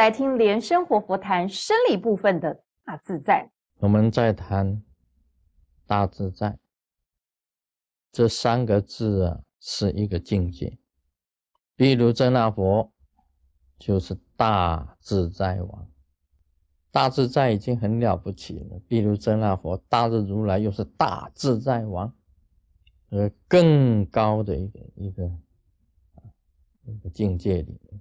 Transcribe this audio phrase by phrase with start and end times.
[0.00, 3.50] 来听莲生活佛谈生理部分的大自在。
[3.80, 4.82] 我们再谈
[5.86, 6.58] 大自在
[8.10, 10.78] 这三个字啊，是一个境界。
[11.76, 12.90] 比如真那佛
[13.78, 15.86] 就是大自在王，
[16.90, 18.80] 大自在已经很了不起了。
[18.88, 22.10] 比如真那佛大日如来又是大自在王，
[23.10, 25.30] 呃，更高的一个一个
[26.86, 28.00] 一个境界里面。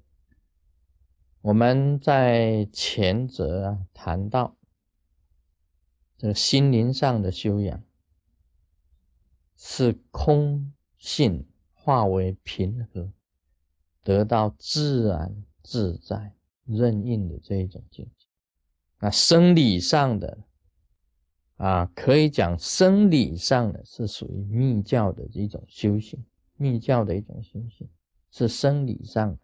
[1.49, 4.55] 我们在前者啊谈到
[6.16, 7.84] 这个心灵上的修养，
[9.58, 13.12] 是空性化为平和，
[14.03, 16.35] 得到自然自在
[16.66, 18.27] 任运的这一种境界。
[19.00, 20.38] 那生理上的
[21.55, 26.23] 啊，可以讲生理上的是属于密教的一种修行，
[26.58, 27.89] 密教的一种修行
[28.30, 29.36] 是生理上。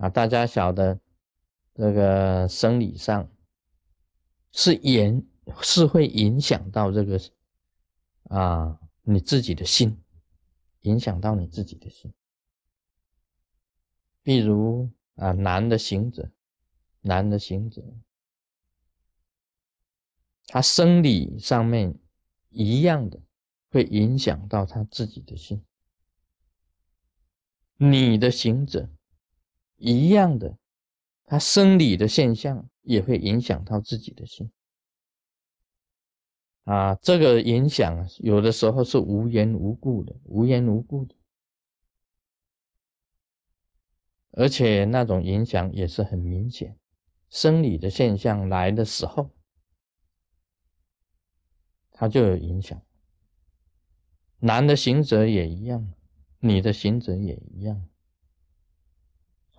[0.00, 0.98] 啊，大家晓得，
[1.74, 3.30] 这个生理上
[4.50, 5.28] 是影
[5.60, 7.20] 是会影响到这个
[8.30, 10.02] 啊你自己的心，
[10.80, 12.10] 影响到你自己的心。
[14.22, 16.30] 比如啊，男的行者，
[17.02, 17.82] 男的行者，
[20.46, 21.94] 他生理上面
[22.48, 23.20] 一样的
[23.68, 25.62] 会影响到他自己的心，
[27.76, 28.88] 你的行者。
[29.80, 30.58] 一样的，
[31.24, 34.52] 他生理的现象也会影响到自己的心
[36.64, 36.94] 啊。
[36.96, 41.14] 这个影响有的时候是无缘无故的，无缘无故的，
[44.32, 46.78] 而且那种影响也是很明显。
[47.30, 49.30] 生理的现象来的时候，
[51.90, 52.80] 它就有影响。
[54.40, 55.94] 男的行者也一样，
[56.40, 57.89] 女的行者也一样。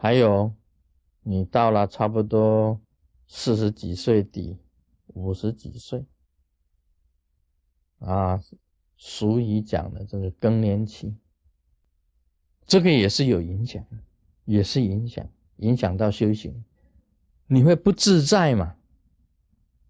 [0.04, 0.52] 还有，
[1.22, 2.82] 你到了差不多
[3.28, 4.58] 四十几岁底，
[5.10, 6.04] 五十几岁，
[8.00, 8.42] 啊，
[8.98, 11.16] 俗语讲的这个更年期，
[12.66, 13.86] 这个也是有影响，
[14.46, 16.66] 也是影响，影响到修行，
[17.46, 18.78] 你会不自在嘛？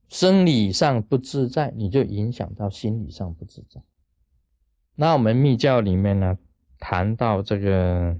[0.09, 3.81] 生理上不自在，你就影响到心理上不自在。
[4.95, 6.38] 那我们密教里面呢，
[6.79, 8.19] 谈到这个。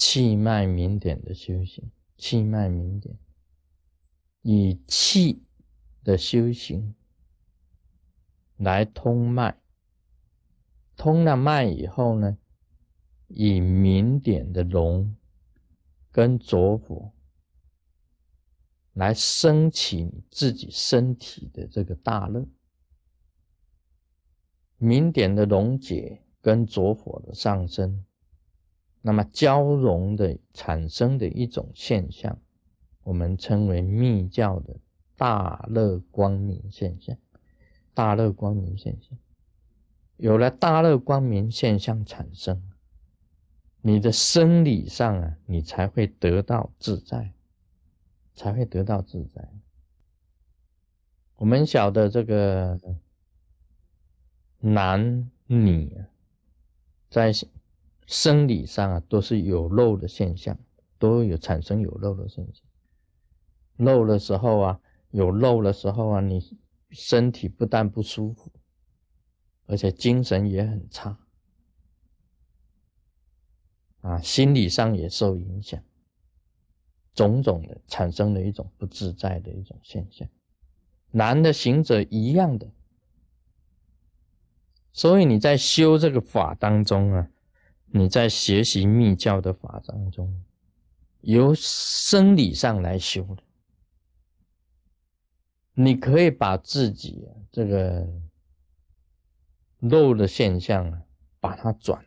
[0.00, 3.18] 气脉明点的修行，气脉明点，
[4.40, 5.44] 以气
[6.02, 6.94] 的修行
[8.56, 9.60] 来通脉，
[10.96, 12.38] 通了脉以后呢，
[13.28, 15.14] 以明点的龙
[16.10, 17.12] 跟浊火
[18.94, 22.48] 来升起你自己身体的这个大热，
[24.78, 28.06] 明点的溶解跟浊火的上升。
[29.02, 32.38] 那么交融的产生的一种现象，
[33.02, 34.76] 我们称为密教的
[35.16, 37.16] 大乐光明现象。
[37.94, 39.18] 大乐光明现象，
[40.16, 42.62] 有了大乐光明现象产生，
[43.80, 47.32] 你的生理上啊，你才会得到自在，
[48.34, 49.48] 才会得到自在。
[51.36, 52.78] 我们晓得这个
[54.58, 56.04] 男女啊，
[57.08, 57.32] 在。
[58.10, 60.58] 生理上啊，都是有漏的现象，
[60.98, 62.64] 都有产生有漏的现象。
[63.76, 64.80] 漏的时候啊，
[65.12, 66.58] 有漏的时候啊，你
[66.90, 68.50] 身体不但不舒服，
[69.66, 71.16] 而且精神也很差，
[74.00, 75.80] 啊，心理上也受影响，
[77.14, 80.28] 种种的产生了一种不自在的一种现象。
[81.12, 82.68] 男的行者一样的，
[84.92, 87.30] 所以你在修这个法当中啊。
[87.92, 90.44] 你在学习密教的法当中，
[91.22, 93.42] 由生理上来修的，
[95.74, 98.08] 你可以把自己这个
[99.80, 101.02] 漏的现象啊，
[101.40, 102.04] 把它转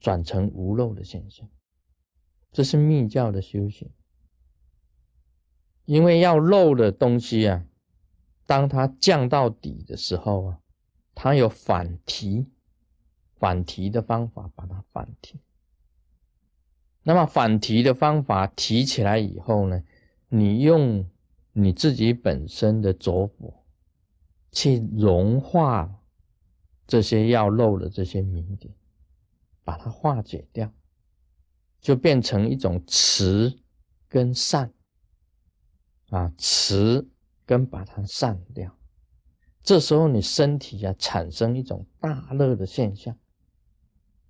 [0.00, 1.48] 转成无漏的现象，
[2.50, 3.88] 这是密教的修行。
[5.84, 7.64] 因为要漏的东西啊，
[8.46, 10.60] 当它降到底的时候啊，
[11.14, 12.50] 它有反提。
[13.44, 15.38] 反提的方法，把它反提。
[17.02, 19.84] 那么反提的方法提起来以后呢，
[20.30, 21.06] 你用
[21.52, 23.62] 你自己本身的着火
[24.50, 25.94] 去融化
[26.86, 28.74] 这些要漏的这些明点，
[29.62, 30.72] 把它化解掉，
[31.82, 33.54] 就变成一种慈
[34.08, 34.72] 跟善
[36.08, 37.06] 啊，慈
[37.44, 38.74] 跟把它散掉。
[39.62, 43.14] 这时候你身体啊产生一种大乐的现象。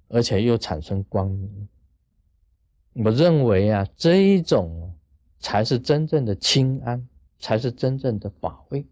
[0.09, 1.69] 而且又产生光明，
[2.95, 4.95] 我认为啊，这一种
[5.39, 7.09] 才是真正的清安，
[7.39, 8.87] 才是真正的法会。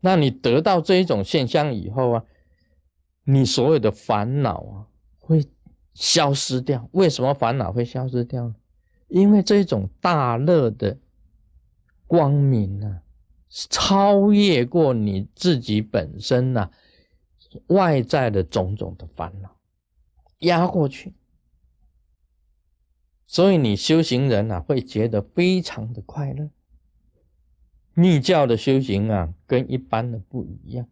[0.00, 2.24] 那你得到这一种现象以后啊，
[3.24, 4.86] 你所有的烦恼啊
[5.18, 5.46] 会
[5.94, 6.88] 消失掉。
[6.92, 8.54] 为什么烦恼会消失掉呢？
[9.08, 10.98] 因为这种大乐的
[12.06, 13.02] 光明呢，
[13.50, 16.70] 超越过你自己本身呐
[17.66, 19.54] 外在的种种的烦恼，
[20.42, 21.14] 压过去。
[23.26, 26.50] 所以你修行人啊，会觉得非常的快乐。
[27.94, 30.86] 密教的修行啊，跟一般的不一样。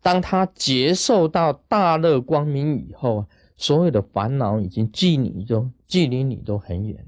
[0.00, 7.06] 当他接受到大乐光明以后啊，所有的烦恼已经距离都距离你都很远。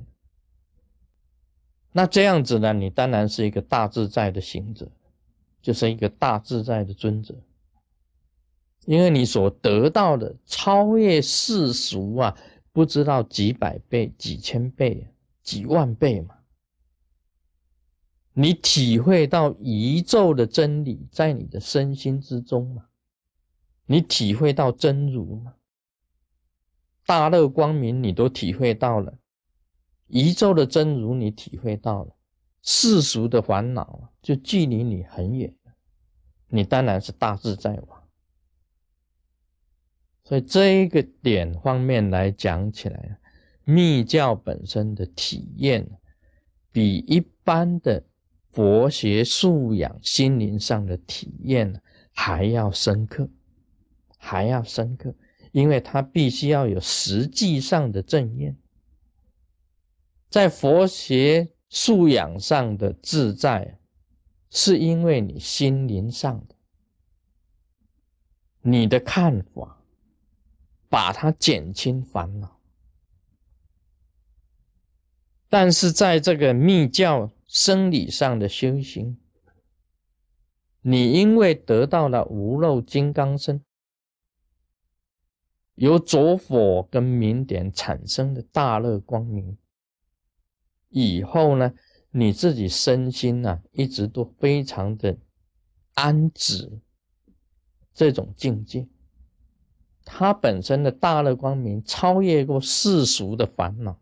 [1.90, 4.90] 那这样子呢，你当然是一个大自在的行者，
[5.62, 7.36] 就是一个大自在的尊者，
[8.86, 12.36] 因为你所得到的超越世俗啊，
[12.72, 15.08] 不知道几百倍、几千倍、
[15.42, 16.36] 几万倍嘛。
[18.32, 22.86] 你体会到宇宙的真理在你的身心之中嘛？
[23.86, 25.54] 你体会到真如吗？
[27.06, 29.18] 大乐光明你都体会到了，
[30.08, 32.16] 宇宙的真如你体会到了，
[32.62, 35.54] 世俗的烦恼就距离你很远。
[36.48, 37.93] 你当然是大自在王。
[40.24, 43.18] 所以这一个点方面来讲起来，
[43.64, 45.88] 密教本身的体验
[46.72, 48.04] 比一般的。
[48.54, 51.82] 佛学素养、心灵上的体验
[52.12, 53.28] 还要深刻，
[54.16, 55.12] 还要深刻，
[55.50, 58.56] 因为它必须要有实际上的正验。
[60.30, 63.76] 在佛学素养上的自在，
[64.50, 66.54] 是因为你心灵上的
[68.62, 69.83] 你的看法，
[70.94, 72.60] 把它减轻烦恼。
[75.48, 77.32] 但是在这个密教。
[77.46, 79.16] 生理上的修行，
[80.80, 83.62] 你因为得到了无漏金刚身，
[85.76, 89.56] 由着火跟明点产生的大乐光明，
[90.88, 91.72] 以后呢，
[92.10, 95.16] 你自己身心呢，一直都非常的
[95.92, 96.80] 安止，
[97.92, 98.88] 这种境界，
[100.04, 103.98] 它本身的大乐光明超越过世俗的烦恼。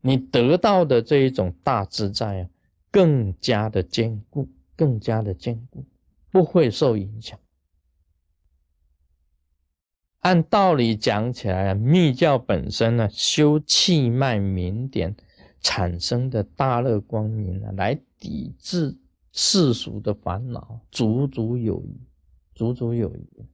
[0.00, 2.48] 你得到的这一种大自在啊，
[2.90, 5.84] 更加的坚固，更加的坚固，
[6.30, 7.38] 不会受影响。
[10.20, 15.14] 按道理讲起来啊，密教本身呢，修气脉明点
[15.60, 18.96] 产生的大乐光明啊，来抵制
[19.32, 22.00] 世俗的烦恼，足足有余，
[22.54, 23.46] 足足有余。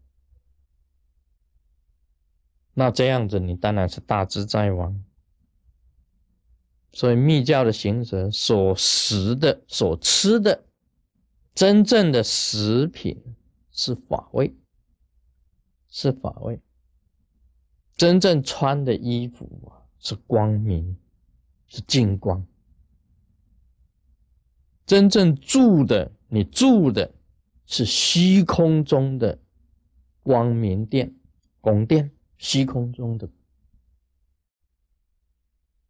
[2.75, 5.03] 那这样子，你当然是大自在王。
[6.93, 10.65] 所以密教的行者所食的、所吃的，
[11.55, 13.21] 真正的食品
[13.73, 14.55] 是法味，
[15.88, 16.61] 是法味。
[17.97, 20.97] 真正穿的衣服啊，是光明，
[21.67, 22.44] 是净光。
[24.87, 27.12] 真正住的，你住的
[27.67, 29.38] 是虚空中的
[30.23, 31.12] 光明殿、
[31.61, 33.29] 宫殿，虚空中的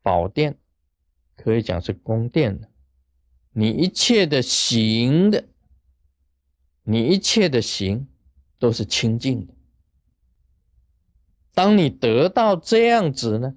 [0.02, 0.58] 宝殿。
[1.36, 2.70] 可以讲是宫殿的，
[3.50, 5.48] 你一切的行的，
[6.84, 8.06] 你一切的行
[8.56, 9.52] 都是清净的。
[11.52, 13.56] 当你得到这样子呢，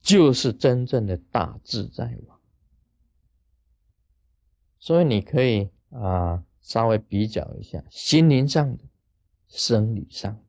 [0.00, 2.40] 就是真正的大自在王。
[4.78, 8.84] 所以你可以啊，稍微比较一下心灵上的、
[9.48, 10.42] 生理上，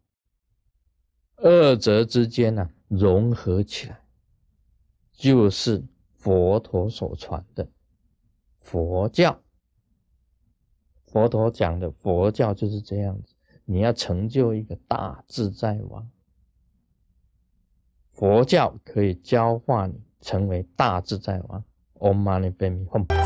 [1.41, 4.00] 二者之间呢融合起来，
[5.13, 5.83] 就是。
[6.13, 7.67] 佛陀所传的
[8.60, 9.41] 佛教，
[11.07, 13.33] 佛陀讲的佛教就是这样子。
[13.65, 16.07] 你要成就一个大自在王，
[18.12, 21.63] 佛教可以教化你成为大自在王。
[21.95, 23.20] Om Mani Padme Hum。